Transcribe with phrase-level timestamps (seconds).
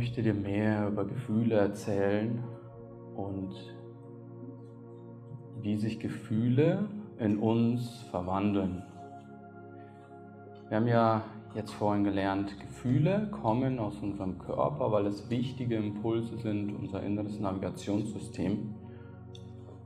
[0.00, 2.42] möchte dir mehr über Gefühle erzählen
[3.16, 3.54] und
[5.60, 6.88] wie sich Gefühle
[7.18, 8.82] in uns verwandeln.
[10.68, 11.22] Wir haben ja
[11.54, 17.38] jetzt vorhin gelernt, Gefühle kommen aus unserem Körper, weil es wichtige Impulse sind, unser inneres
[17.38, 18.74] Navigationssystem.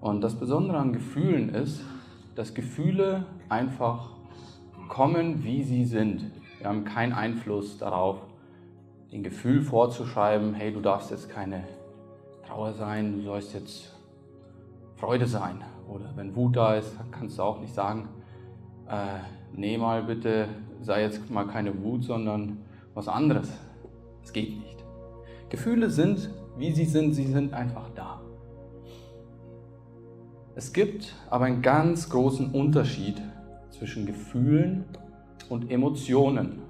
[0.00, 1.82] Und das Besondere an Gefühlen ist,
[2.36, 4.10] dass Gefühle einfach
[4.88, 6.30] kommen, wie sie sind.
[6.60, 8.18] Wir haben keinen Einfluss darauf,
[9.14, 11.62] den Gefühl vorzuschreiben, hey, du darfst jetzt keine
[12.44, 13.94] Trauer sein, du sollst jetzt
[14.96, 15.62] Freude sein.
[15.88, 18.08] Oder wenn Wut da ist, kannst du auch nicht sagen,
[18.88, 19.20] äh,
[19.52, 20.48] nee mal bitte,
[20.80, 22.58] sei jetzt mal keine Wut, sondern
[22.92, 23.52] was anderes.
[24.24, 24.84] Es geht nicht.
[25.48, 28.20] Gefühle sind, wie sie sind, sie sind einfach da.
[30.56, 33.22] Es gibt aber einen ganz großen Unterschied
[33.70, 34.86] zwischen Gefühlen
[35.48, 36.62] und Emotionen,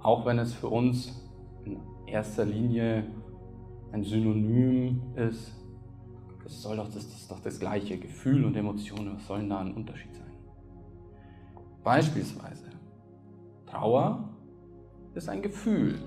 [0.00, 1.20] auch wenn es für uns
[1.64, 3.04] in erster Linie
[3.92, 5.60] ein Synonym ist
[6.50, 7.96] das soll doch, das, das doch das gleiche.
[7.96, 10.32] Gefühl und Emotionen, was soll denn da ein Unterschied sein?
[11.84, 12.70] Beispielsweise,
[13.66, 14.28] Trauer
[15.14, 15.98] ist ein Gefühl.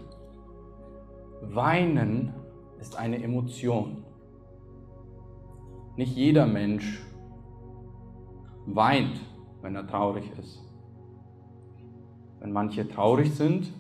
[1.42, 2.34] Weinen
[2.80, 4.04] ist eine Emotion.
[5.96, 7.02] Nicht jeder Mensch
[8.66, 9.20] weint,
[9.62, 10.62] wenn er traurig ist.
[12.40, 13.72] Wenn manche traurig sind,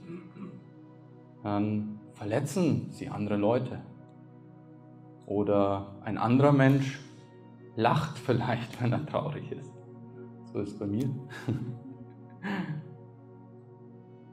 [1.43, 3.81] dann verletzen sie andere Leute.
[5.25, 6.99] Oder ein anderer Mensch
[7.75, 9.71] lacht vielleicht, wenn er traurig ist.
[10.51, 11.09] So ist es bei mir.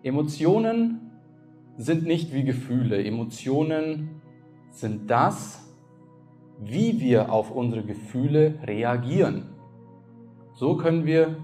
[0.02, 1.10] Emotionen
[1.76, 3.04] sind nicht wie Gefühle.
[3.04, 4.20] Emotionen
[4.70, 5.66] sind das,
[6.58, 9.50] wie wir auf unsere Gefühle reagieren.
[10.54, 11.36] So können wir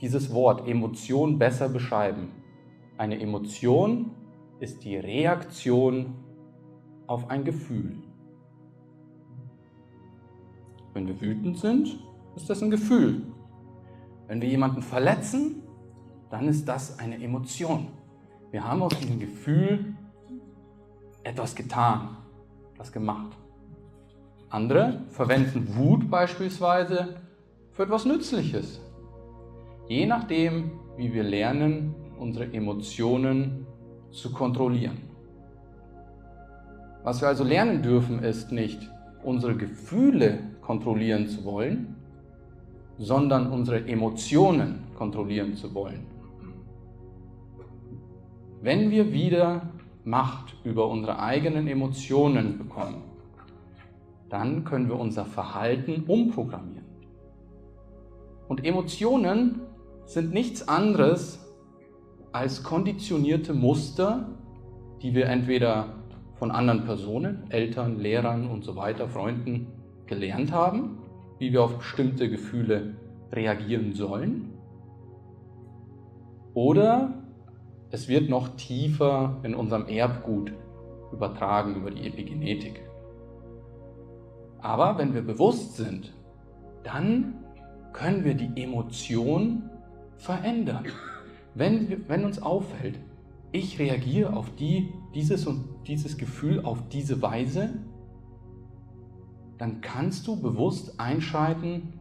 [0.00, 2.28] dieses Wort Emotion besser beschreiben.
[2.98, 4.10] Eine Emotion
[4.60, 6.14] ist die Reaktion
[7.06, 7.96] auf ein Gefühl.
[10.92, 11.98] Wenn wir wütend sind,
[12.36, 13.22] ist das ein Gefühl.
[14.28, 15.62] Wenn wir jemanden verletzen,
[16.30, 17.88] dann ist das eine Emotion.
[18.50, 19.96] Wir haben aus diesem Gefühl
[21.24, 22.16] etwas getan,
[22.74, 23.36] etwas gemacht.
[24.50, 27.16] Andere verwenden Wut beispielsweise
[27.72, 28.80] für etwas Nützliches.
[29.88, 33.66] Je nachdem, wie wir lernen, unsere Emotionen
[34.10, 34.98] zu kontrollieren.
[37.02, 38.90] Was wir also lernen dürfen, ist nicht
[39.22, 41.96] unsere Gefühle kontrollieren zu wollen,
[42.98, 46.06] sondern unsere Emotionen kontrollieren zu wollen.
[48.60, 49.62] Wenn wir wieder
[50.04, 53.02] Macht über unsere eigenen Emotionen bekommen,
[54.28, 56.84] dann können wir unser Verhalten umprogrammieren.
[58.48, 59.60] Und Emotionen
[60.06, 61.49] sind nichts anderes
[62.32, 64.28] als konditionierte Muster,
[65.02, 65.94] die wir entweder
[66.36, 69.66] von anderen Personen, Eltern, Lehrern und so weiter, Freunden
[70.06, 70.98] gelernt haben,
[71.38, 72.94] wie wir auf bestimmte Gefühle
[73.32, 74.52] reagieren sollen.
[76.54, 77.14] Oder
[77.90, 80.52] es wird noch tiefer in unserem Erbgut
[81.12, 82.80] übertragen über die Epigenetik.
[84.60, 86.12] Aber wenn wir bewusst sind,
[86.84, 87.44] dann
[87.92, 89.70] können wir die Emotion
[90.16, 90.86] verändern.
[91.54, 92.98] Wenn, wenn uns auffällt,
[93.52, 97.70] ich reagiere auf die, dieses und dieses Gefühl auf diese Weise,
[99.58, 102.00] dann kannst du bewusst einschalten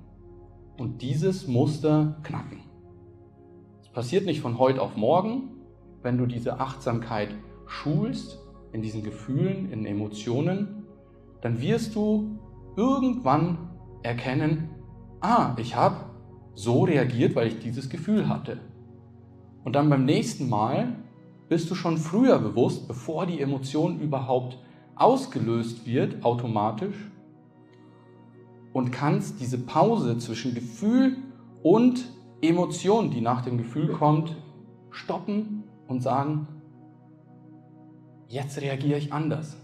[0.78, 2.62] und dieses Muster knacken.
[3.82, 5.52] Es passiert nicht von heute auf morgen,
[6.04, 7.30] wenn du diese Achtsamkeit
[7.66, 8.40] schulst
[8.72, 10.86] in diesen Gefühlen, in Emotionen,
[11.42, 12.40] dann wirst du
[12.78, 13.70] irgendwann
[14.04, 14.70] erkennen,
[15.20, 16.06] ah, ich habe
[16.54, 18.60] so reagiert, weil ich dieses Gefühl hatte.
[19.64, 20.96] Und dann beim nächsten Mal
[21.47, 24.58] bist du schon früher bewusst, bevor die Emotion überhaupt
[24.96, 26.96] ausgelöst wird, automatisch,
[28.74, 31.18] und kannst diese Pause zwischen Gefühl
[31.63, 32.06] und
[32.42, 34.36] Emotion, die nach dem Gefühl kommt,
[34.92, 36.48] stoppen und sagen,
[38.28, 39.57] jetzt reagiere ich anders.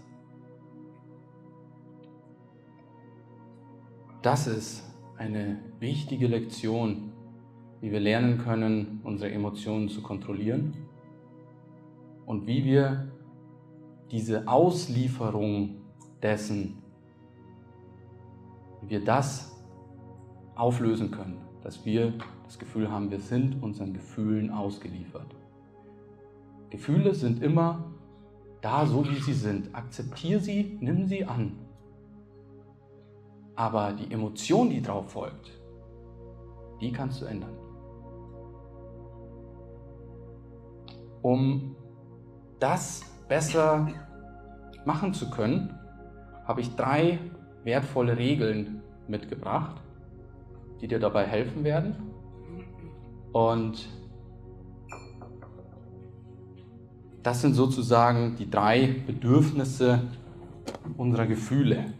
[4.22, 4.82] Das ist
[5.16, 7.12] eine wichtige Lektion,
[7.80, 10.74] wie wir lernen können, unsere Emotionen zu kontrollieren
[12.24, 13.12] und wie wir
[14.10, 15.76] diese Auslieferung
[16.22, 16.82] dessen
[18.82, 19.56] wie wir das
[20.54, 22.14] auflösen können, dass wir
[22.44, 25.34] das Gefühl haben, wir sind unseren Gefühlen ausgeliefert.
[26.70, 27.84] Gefühle sind immer
[28.60, 29.74] da, so wie sie sind.
[29.74, 31.58] Akzeptiere sie, nimm sie an.
[33.54, 35.50] Aber die Emotion, die darauf folgt,
[36.80, 37.55] die kannst du ändern.
[41.22, 41.76] Um
[42.58, 43.88] das besser
[44.84, 45.74] machen zu können,
[46.44, 47.18] habe ich drei
[47.64, 49.76] wertvolle Regeln mitgebracht,
[50.80, 51.96] die dir dabei helfen werden.
[53.32, 53.88] Und
[57.22, 60.02] das sind sozusagen die drei Bedürfnisse
[60.96, 61.92] unserer Gefühle.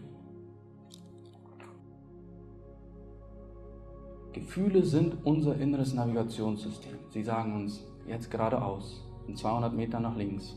[4.32, 6.94] Gefühle sind unser inneres Navigationssystem.
[7.10, 10.56] Sie sagen uns jetzt geradeaus, in 200 Meter nach links,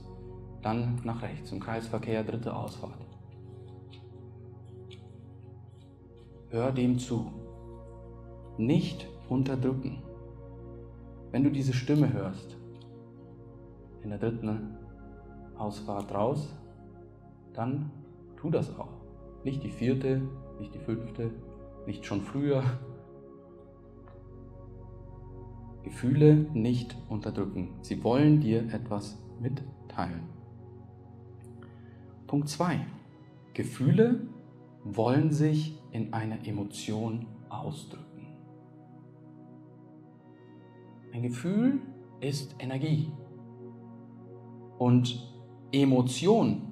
[0.62, 3.06] dann nach rechts, im Kreisverkehr dritte Ausfahrt.
[6.50, 7.31] Hör dem zu.
[8.57, 10.01] Nicht unterdrücken.
[11.31, 12.57] Wenn du diese Stimme hörst,
[14.01, 14.77] in der dritten
[15.57, 16.51] Ausfahrt raus,
[17.54, 17.92] dann
[18.38, 18.89] tu das auch.
[19.44, 20.22] Nicht die vierte,
[20.60, 21.31] nicht die fünfte,
[21.86, 22.63] nicht schon früher.
[25.89, 27.69] Gefühle nicht unterdrücken.
[27.81, 30.21] Sie wollen dir etwas mitteilen.
[32.27, 32.86] Punkt 2.
[33.53, 34.21] Gefühle
[34.83, 38.27] wollen sich in einer Emotion ausdrücken.
[41.12, 41.81] Ein Gefühl
[42.21, 43.12] ist Energie.
[44.77, 45.27] Und
[45.71, 46.71] Emotion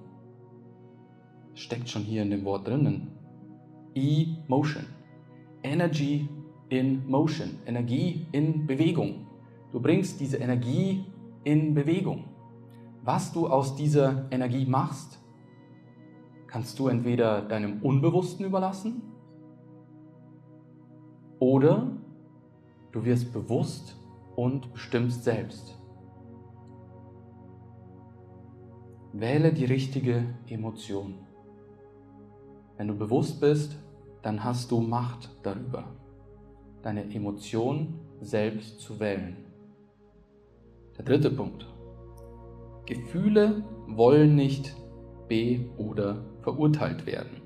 [1.56, 3.10] steckt schon hier in dem Wort drinnen.
[3.96, 4.86] Emotion.
[5.64, 6.30] Energy
[6.70, 7.60] in Motion.
[7.66, 9.28] Energie in Bewegung.
[9.72, 11.06] Du bringst diese Energie
[11.44, 12.26] in Bewegung.
[13.04, 15.20] Was du aus dieser Energie machst,
[16.48, 19.02] kannst du entweder deinem Unbewussten überlassen
[21.40, 21.92] oder
[22.92, 23.96] du wirst bewusst
[24.36, 25.80] und bestimmst selbst.
[29.14, 31.16] Wähle die richtige Emotion.
[32.78, 33.76] Wenn du bewusst bist,
[34.22, 35.86] dann hast du Macht darüber,
[36.88, 39.36] deine Emotion selbst zu wählen.
[40.98, 41.68] Der dritte Punkt.
[42.86, 44.74] Gefühle wollen nicht
[45.28, 47.42] be- oder verurteilt werden.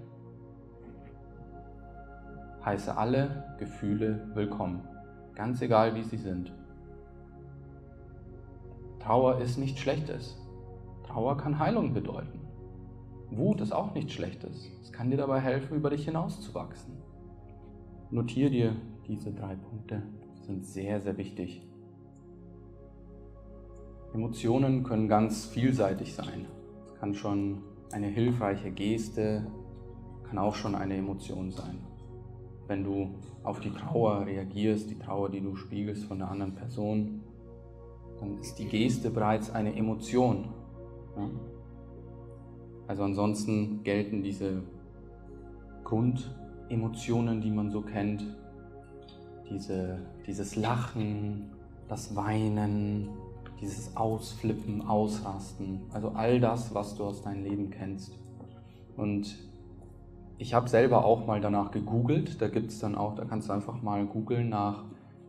[2.64, 4.88] Heiße alle Gefühle willkommen,
[5.34, 6.54] ganz egal wie sie sind.
[9.00, 10.38] Trauer ist nichts Schlechtes.
[11.08, 12.42] Trauer kann Heilung bedeuten.
[13.32, 14.70] Wut ist auch nichts Schlechtes.
[14.84, 16.94] Es kann dir dabei helfen, über dich hinauszuwachsen.
[18.12, 18.76] Notiere dir
[19.12, 20.02] diese drei Punkte,
[20.48, 21.62] sind sehr, sehr wichtig.
[24.14, 26.48] Emotionen können ganz vielseitig sein.
[26.86, 29.46] Es kann schon eine hilfreiche Geste,
[30.24, 31.78] kann auch schon eine Emotion sein.
[32.68, 33.10] Wenn du
[33.44, 37.22] auf die Trauer reagierst, die Trauer, die du spiegelst von der anderen Person,
[38.20, 40.50] dann ist die Geste bereits eine Emotion
[41.18, 41.30] ja?
[42.88, 44.64] Also ansonsten gelten diese
[45.84, 48.24] Grundemotionen, die man so kennt,
[49.52, 51.52] diese, dieses Lachen,
[51.88, 53.10] das Weinen,
[53.60, 58.14] dieses Ausflippen, Ausrasten, also all das, was du aus deinem Leben kennst.
[58.98, 59.38] Und
[60.38, 63.54] ich habe selber auch mal danach gegoogelt, da gibt es dann auch, da kannst du
[63.54, 64.86] einfach mal googeln nach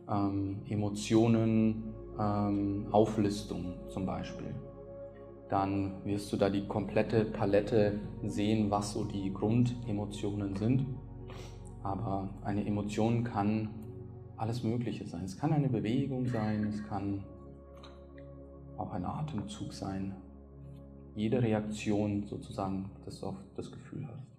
[0.09, 1.83] ähm, Emotionen,
[2.19, 4.53] ähm, Auflistung zum Beispiel
[5.53, 10.87] dann wirst du da die komplette Palette sehen, was so die Grundemotionen sind.
[11.83, 13.69] Aber eine Emotion kann
[14.43, 15.23] alles Mögliche sein.
[15.23, 17.23] Es kann eine Bewegung sein, es kann
[18.77, 20.13] auch ein Atemzug sein.
[21.15, 24.32] Jede Reaktion sozusagen, dass du auf das Gefühl hast.